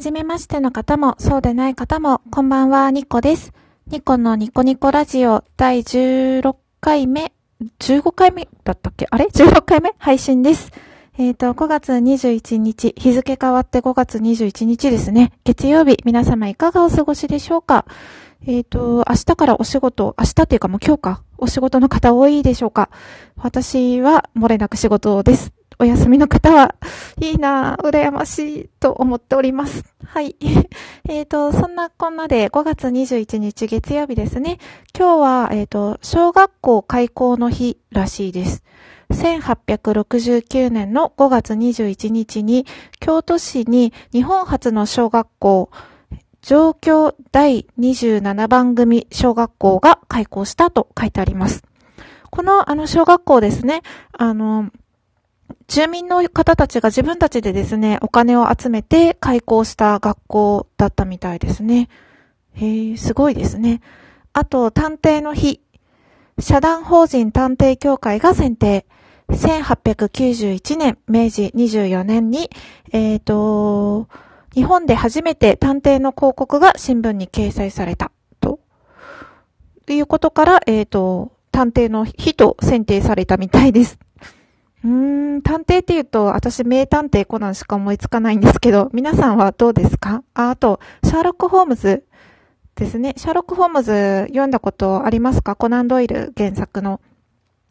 [0.00, 3.52] じめましての方も、そうでない方も、こんばんは、ニコです。
[3.86, 7.32] ニコのニコニコラジオ第16回目、
[7.78, 9.06] 15回目だったっけ？
[9.10, 9.92] あれ ?16 回目？
[9.98, 10.72] 配信です。
[11.20, 15.32] えっ、ー、と、5月21日、日付変わって5月21日ですね。
[15.44, 17.84] 月曜日、皆様いかがお過ごしでしょうか？
[18.46, 22.88] えっ、ー、と、明日からお仕事、明日っていうかもう今日か、お仕事の方多いでしょうか？
[23.36, 25.52] 私は漏れなく仕事です。
[25.78, 26.74] お休みの方は、
[27.20, 29.84] いいなぁ、羨ましいと思っております。
[30.02, 30.36] はい。
[31.06, 34.58] えっ、と、そんなこんなで5月21日月曜日ですね。
[34.98, 38.64] 今日は、えっ、ー、と、小学校開校の日らしいです。
[39.10, 42.66] 1869年の5月21日に、
[43.00, 45.70] 京都市に日本初の小学校、
[46.42, 51.64] 上京第27番組小学校が開校したと書いてあります。
[52.30, 54.70] このあの小学校ですね、あの、
[55.66, 61.88] 住民の方たちが自分たちでですね、お金を集めて開校した学校だったみたいですね。
[62.54, 63.80] へえ、すごいですね。
[64.32, 65.60] あと、探偵の日。
[66.38, 68.86] 社団法人探偵協会が選定。
[69.30, 72.50] 1891年、明治24年に、
[72.92, 74.08] えっ、ー、と、
[74.54, 78.10] 日本で初めて探偵の広告が新聞に掲載された。
[78.40, 78.60] と。
[79.88, 83.98] いうことから、えっ、ー、と、探偵の日と選定されたみたいです。
[84.84, 90.22] うーん、探偵って言うと、私名探偵コナンしか思いつかないんですけど、皆さんはどうですか？
[90.34, 92.04] あ、あと、シャーロック・ホームズ
[92.76, 93.14] ですね。
[93.16, 95.54] シャーロック・ホームズ読んだことありますか？
[95.54, 97.00] コナン・ドイル原作の。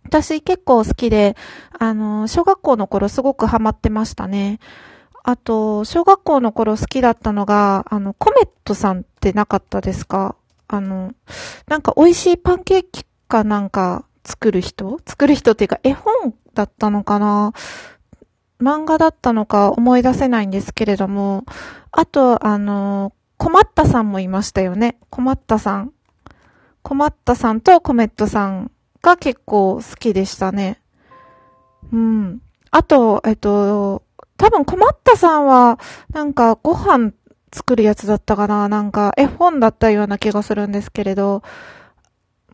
[0.09, 1.35] 私結構好きで、
[1.77, 4.59] あの、小学校の頃すごくハマってましたね。
[5.23, 10.35] あと、小学校の頃好きだったのが、あの、コメットさんってなかったですか？
[10.67, 11.13] あの、
[11.67, 14.99] なんか美味しいパンケーキかなんか作る人？
[15.05, 17.53] 作る人っていうか絵本だったのかな？
[18.59, 21.45] 漫画だったのか思い出せないんですけれども、
[21.91, 24.97] あと、あの、困ったさんもいましたよね。
[25.11, 25.93] 困ったさん。
[26.81, 28.71] 困ったさんとコメットさん
[29.01, 30.81] が結構好きでしたね。
[31.91, 32.41] うん。
[32.71, 34.03] あと、えっと、
[34.37, 35.79] 多分困ったさんは、
[36.13, 37.11] なんかご飯
[37.53, 41.41] 作るやつだったかななんか絵本だったような気がするんですけれど、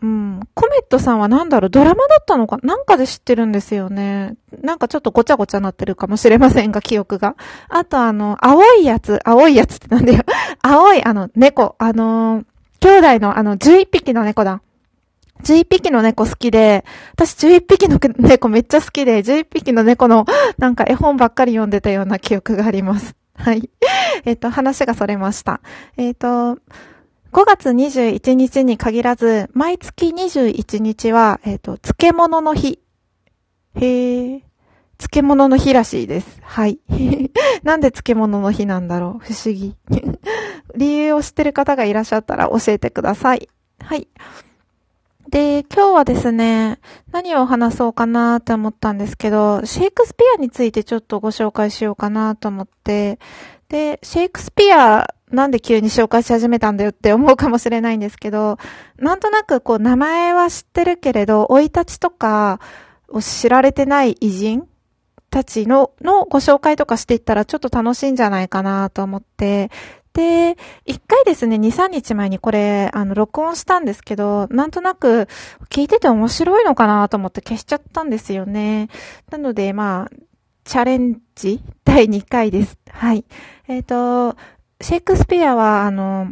[0.02, 0.40] うん。
[0.54, 2.58] コメットさんはなんだろう、ドラマだったのか？
[2.64, 4.36] なんかで知ってるんですよね。
[4.62, 7.36] なんかちょっとごちゃごちゃなってるかもしれませんが、記憶が。
[7.70, 10.24] あとあの、青いやつ、青いやつってなんだよ。
[10.62, 12.44] 青いあの、猫、あの、
[12.82, 14.62] 兄弟のあの、11匹の猫だ。
[15.44, 20.26] 11匹の猫好きで、私11匹の猫めっちゃ好きで、11匹の猫の
[20.58, 23.16] なんか絵本ばっかり読んでたような記憶があります。
[23.36, 23.70] はい。
[24.26, 25.62] えっと、話がそれました。
[25.98, 26.58] えっと、5
[27.46, 32.80] 月21日に限らず、毎月21日は、えっ、ー、と、漬物の日。
[33.76, 34.42] へえ。
[34.98, 36.40] 漬物の日らしいです。
[36.42, 36.80] はい。
[37.64, 39.26] なんで漬物の日なんだろう？
[39.26, 39.76] 不思議。
[40.76, 43.50] 理由を知ってる方がいらっしゃったら教えてください。
[43.82, 44.08] はい。
[45.30, 46.80] で、今日はですね、
[47.12, 53.20] 何を話そうかなって思ったんですけど、シェイクスピアについてちょっとご紹介しようかなと思って、
[53.70, 58.58] で、シェイクスピアなんで急に紹介し始めたんだよって思うかもしれないんですけど、
[58.98, 62.60] なんとなくこう名前は知ってるけれど、生い立ちとか
[63.10, 64.68] を知られてない偉人
[65.32, 69.72] たちの、のご紹介とかしていったらちょっと楽しいんじゃないかなと思って、
[70.16, 70.56] で、
[70.86, 75.28] 一回ですね、2、3日前にこれ、あの、録音したんですけど、なんとなく
[75.70, 78.88] 聞いてて面白いのかなと思って消しちゃったんですよね。
[79.30, 80.16] なので、まあ、
[80.64, 82.80] チャレンジ第2回です。
[82.90, 83.26] はい。
[83.68, 84.38] えっ、ー、と、
[84.80, 86.30] シェイクスピアは、あの、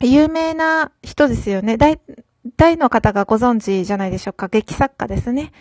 [0.00, 1.76] 有名な人ですよね。
[1.76, 1.98] 大、
[2.56, 4.46] 大の方がご存知じゃないでしょうか。
[4.46, 5.52] 劇作家ですね。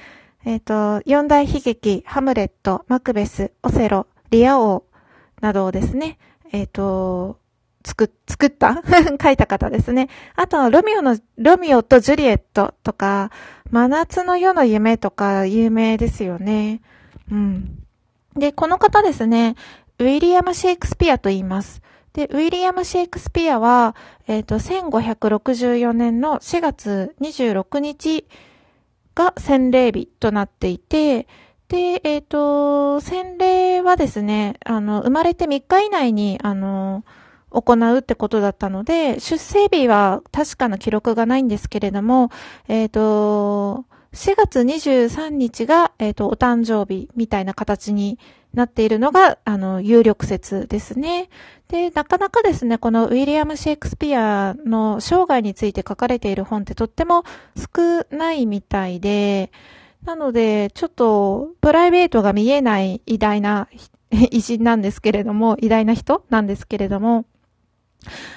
[0.45, 4.83] えっ、ー、と、四大悲劇、ハムレット、マクベス、オセロ、リア王
[5.41, 6.19] などをですね、
[6.51, 7.38] えっ、ー、と、
[7.85, 8.81] 作、作った？
[9.21, 10.09] 書いた方ですね。
[10.35, 13.31] あと、ロミオの、ロミオとジュリエットとか、
[13.71, 16.81] 真夏の夜の夢とか有名ですよね。
[17.31, 17.83] うん。
[18.35, 19.55] で、この方ですね、
[19.99, 21.81] ウィリアム・シェイクスピアと言います。
[22.13, 23.95] で、ウィリアム・シェイクスピアは、
[24.27, 28.25] えっ、ー、と、1564年の4月26日
[29.15, 31.27] が洗礼日となっていて、
[31.67, 37.03] で、えっ、ー、と、洗礼はですね、あの、生まれて3日以内に、あの、
[37.51, 42.29] 行うってことだったので、出生日は確かな記録がないんですけれども、
[42.67, 48.17] えっ、ー、と、4月23日が、えっ、ー、と、お誕生日みたいな形に
[48.53, 51.29] なっているのが、あの、有力説ですね。
[51.67, 57.23] で、なかなかですね、このウィリアム・シェイクスピアの生涯について書かれている本ってとっても
[57.55, 59.51] 少ないみたいで、
[60.03, 63.67] なので、ちょっと、プライベートが見えない偉大な
[64.11, 67.25] 偉人なんですけれども、偉大な人なんですけれども、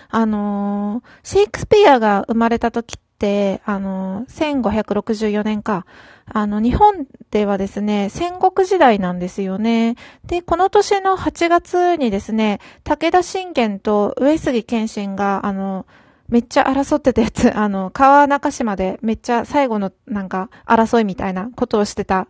[0.09, 5.87] あの、シェイクスピアが生まれた時って、あのー、1564年か。
[6.26, 9.97] あの、日本ではですね、戦国時代なんですよね。
[10.25, 15.87] で、この年の8月にですね、武田信玄と上杉謙信が、あの、
[16.29, 22.29] めっちゃ争ってたやつ、 あの、川中島でめっちゃ最後のなんか争いみたいなことをしてた。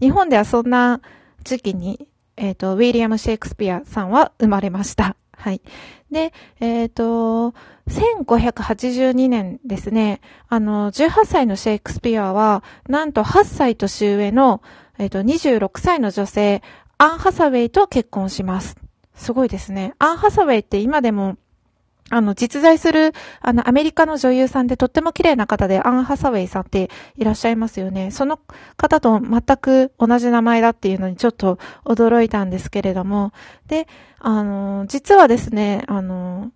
[0.00, 1.00] 日本ではそんな
[1.44, 5.16] 時期に、えっ、ー、と、ウィリアム・シェイクスピアさんは生まれました。
[5.36, 5.60] はい。
[6.10, 7.54] で、えっ、ー、と、
[7.88, 14.62] 1582年ですね、あの、18歳のシェイクスピアは、なんと8歳年上の、
[14.98, 16.62] えっ、ー、と、26歳の女性、
[16.98, 18.76] アン・ハサウェイと結婚します。
[19.14, 19.94] すごいですね。
[19.98, 21.36] アン・ハサウェイって今でも
[22.10, 28.10] あの、実在する、あの、アメリカの女優さんでとっても綺麗な方で、アン・ハサウェイさんっていらっしゃいますよね。
[28.10, 28.38] その
[28.76, 33.32] 方と全く同じ名前だっていうのにちょっと驚いたんですけれども。
[33.68, 36.52] で、あの、実はですね、あの、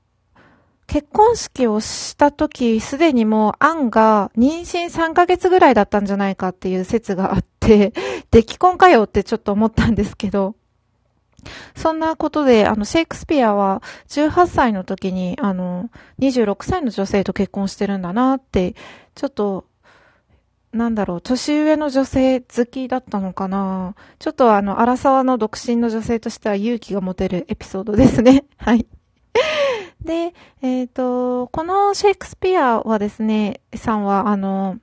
[0.86, 7.92] 結婚式をした時、すでにもう、アンが妊娠3ヶ月ぐらいだったんじゃないかっていう説があって、
[8.30, 10.56] で、既婚かよってちょっと思ったんですけど、
[11.76, 15.90] そんなことで、あの、シェイクスピアは18歳の時に、あの、
[16.20, 18.74] 26歳の女性と結婚してるんだなって、
[19.14, 19.66] ちょっと、
[20.72, 28.44] なんだろう、年上の女性好きだったのかなちょっとあの、荒沢の独身の女性としては勇気が持てるエピソードですね。
[28.58, 28.86] はい。
[30.04, 34.78] で、えっ、ー、と、このシェイクスピアはですね、さんは、あの、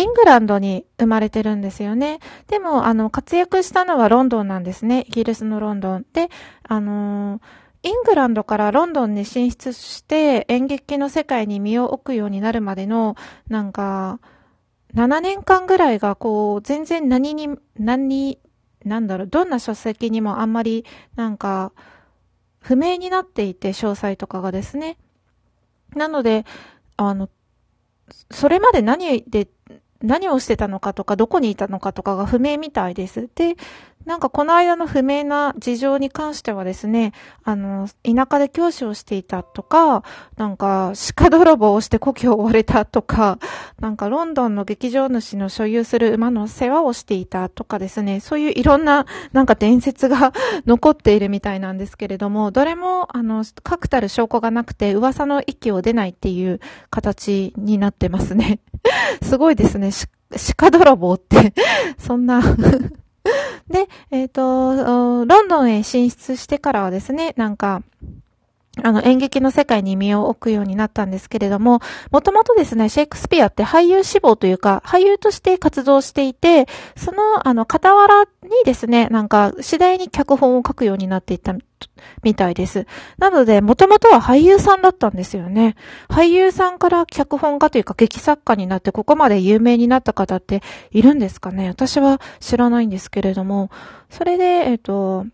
[0.00, 2.20] イングランドに生まれてるんですよね。
[2.46, 5.04] でも、あの、活躍したのはロンドンなんですね。
[5.08, 6.06] イギリスのロンドン。
[6.14, 6.30] で、
[6.62, 7.40] あのー、
[7.82, 13.14] イングランドからロンドンに進出して演劇の世界に身を置くようになるまでの、
[13.48, 14.20] なんか、
[14.94, 18.38] 7年間ぐらいが、こう、全然何に、何、
[18.84, 21.72] なんだろう、どんな書籍にもあんまり、なんか、
[22.58, 24.96] 不明になっていて、詳細とかがですね。
[25.94, 26.46] なので、
[26.96, 27.28] あの、
[28.30, 29.48] それまで何で
[30.02, 33.28] 何をしてたのかとか、どこにいたのかとかが不明みたいです。
[33.34, 33.56] で、
[34.06, 37.12] なんかこの間の不明な事情に関してはですね、
[37.44, 40.04] あの、田舎で教師をしていたとか、
[40.36, 43.38] なんか鹿泥棒をして故郷を追われたとか、
[43.78, 50.32] なんかロンドンの劇場主の所有する馬の世話をしていたとかですね、そういういろんななんか伝説が
[50.66, 58.60] 残っているみたいなんですけれども、どれもあの、確たる証拠がなくて噂の域を出ないっていう形になってますね。
[59.22, 59.90] すごいですね。
[60.56, 61.52] 鹿泥棒って
[61.98, 62.40] そんな
[63.68, 67.82] で、えっ、ー、と、ロンドンへ進出してからはですね、なんか、
[68.82, 71.80] あの、演劇の世界に身を置くようになったんですけれども、
[72.12, 78.28] もともとですね、シェイクスピアって俳優志望というか、俳優として活動していて、その、あの、傍らに
[78.64, 81.56] ですね、なんか、次第に脚本を書くようになっていった
[82.22, 82.86] みたいです。
[83.18, 85.74] なので、もともとは俳優さんだったんですよね。
[86.08, 90.62] 俳優さんから脚本家というか劇作家になって、ここまで有名になった方って
[90.92, 93.70] いるんですかね私は知らないんですけれども、
[94.10, 95.26] それで、えっ、と、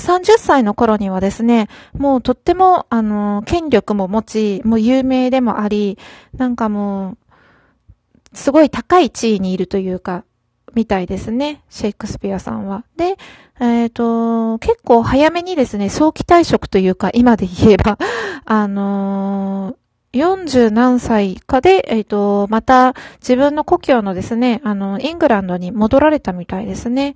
[0.00, 5.98] 30歳の頃にはですね、もうとっても、あの、権力も持ち、もう有名でもあり、
[6.36, 7.16] なんかも
[8.32, 10.24] う、すごい高い地位にいるというか、
[10.74, 11.62] みたいですね。
[11.68, 12.84] シェイクスピアさんは。
[12.96, 13.16] で、
[13.60, 17.98] えっ、ー、と、結構早めにですね、早期退職というか、今で言えば、
[18.44, 27.14] あのー、40何歳かで、えっ、ー、と、また自分の故郷のですね、あの、イングランドに戻られたみたいですね。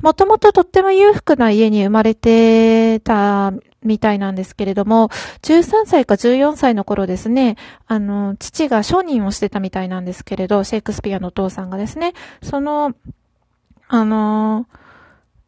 [0.00, 3.52] もともととっても裕福な家に生まれてた
[3.84, 5.08] みたいなんですけれども、
[5.42, 7.56] 13歳か14歳の頃ですね、
[7.86, 12.94] あの、父が商人をしてたみたいなんですけれど、シェイクスピアのお父さんがですね、その、
[13.88, 14.66] あの、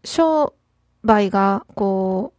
[0.05, 0.55] 商
[1.03, 2.33] 売が、こ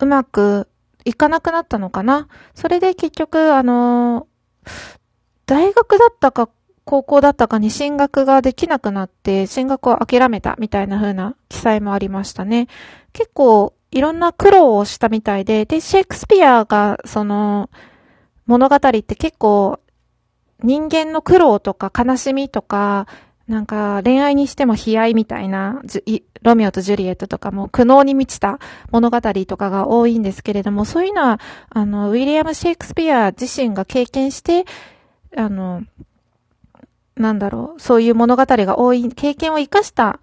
[0.00, 0.68] う、うまく
[1.04, 2.28] いかなくなったのかな。
[2.54, 4.26] それで結局、あの、
[5.46, 6.48] 大学だったか
[6.84, 12.68] 高校だったかに進学ができなくなって、進学を諦めたみたいな風な記載もありましたね。
[13.12, 17.70] 結構いろんな苦労をしたみたいで、で、シェイクスピアがその
[18.46, 19.78] 物語って結構
[20.62, 23.06] 人間の苦労とか悲しみとか、
[23.46, 25.82] なんか恋愛にしても悲哀みたいな、
[26.42, 28.58] ロミオとジュリエットとかも苦悩に満ちた
[28.92, 34.64] 物語とかが多いんですけれども、そういうのは、あの、ウィリアム・シェイクスピア自身が経験して、
[35.36, 35.82] あの、
[37.20, 40.20] なんだろう、そういう物語が多い、経験を活かした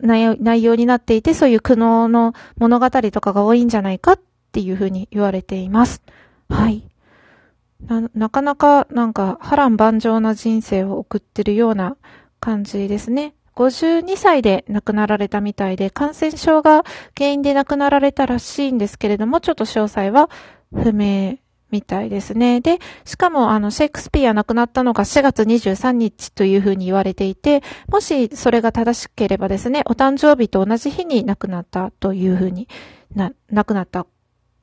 [0.00, 4.20] 内容になっていて、そういう苦悩の物語とかが多いんじゃないかっ
[4.52, 6.02] ていうふうに言われています。
[6.48, 6.88] はい。
[7.86, 11.96] な、なかなかなんか波乱万丈な人生を送ってるような
[12.38, 13.34] 感じですね。
[13.54, 16.84] 52歳で亡くなられたみたいで、感染症が
[17.16, 20.30] 原因で亡くなられたらしいんですけれども、ちょっと詳細は
[20.72, 21.36] 不明
[21.72, 22.60] みたいですね。
[22.60, 32.68] で、しかもあの、シェイクスピア亡くなったのが4月23日というふうに言われていて、もしそれが正しければですね、お誕生日と同じ日に亡くなったというふうに
[33.14, 34.06] な、亡くなった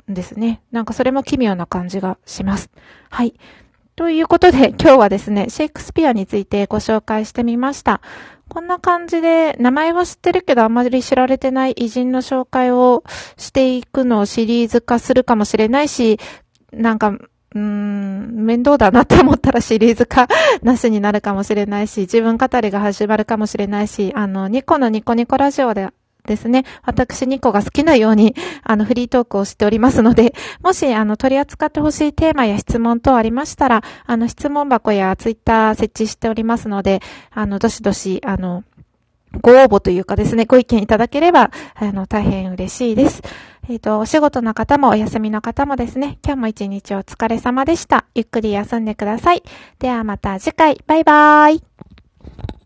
[0.10, 0.62] んですね。
[0.72, 2.70] なんかそれも奇妙な感じがします。
[3.10, 3.34] はい。
[3.96, 8.00] ということで、今日はですね、シェイクスピアについてご紹介してみました。
[8.48, 13.04] こんな感じで、名前は知ってるけどあまり知られてない偉人の紹介を
[13.38, 16.18] していくのをシリーズ化するかもしれないし、
[16.71, 20.27] なんか、うーん、面倒だなって思ったらシリーズ化
[20.61, 25.89] なしになるかもしれないし、自分語りが始まるかもしれないし、あの、ニコのニコニコラジオで
[26.29, 38.63] ですね、私ニコが好きなように、あの、フリートークをしておりますので、もし、あの、取り扱ってほしいテーマや質問等ありましたら、あの、質問箱やツイッター設置しておりますので、あの、どしどし、あの、
[39.41, 43.21] ご応募というかですね、ご意見いただければ、あの、大変嬉しいです。
[43.69, 48.05] えっ、ー、と、お仕事の方もお休みの方もですね、今日も一日お疲れ様でした。
[48.15, 49.43] ゆっくり休んでください。
[49.77, 52.59] ではまた次回、バイバーイ。